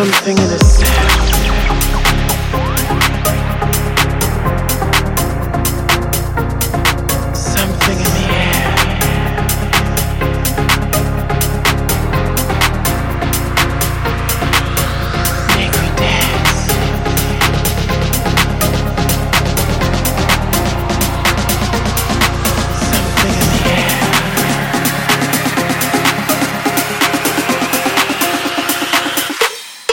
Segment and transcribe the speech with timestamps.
[0.00, 0.89] something in a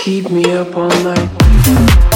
[0.08, 2.07] keep me up all night.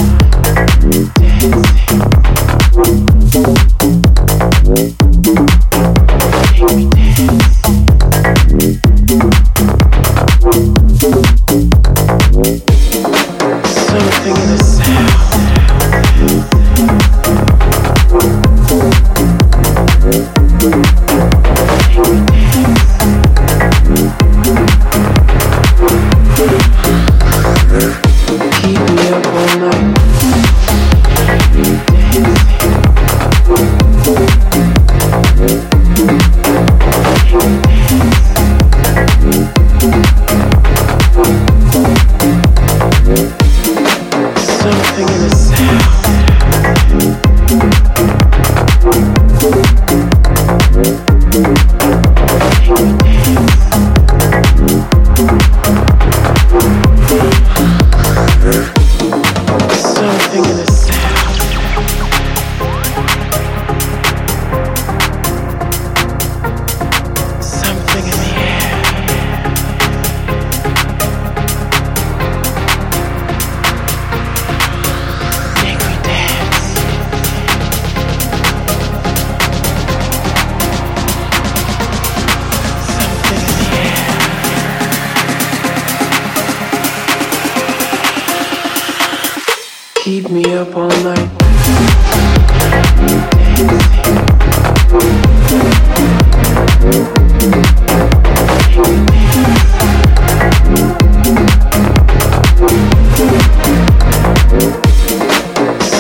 [90.02, 91.30] keep me up all night.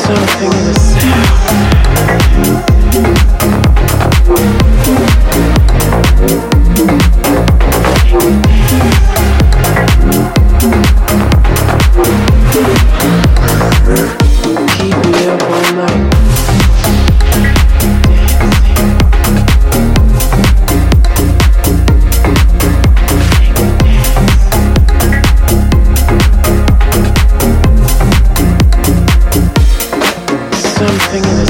[0.04, 1.01] something in the
[31.14, 31.41] nothing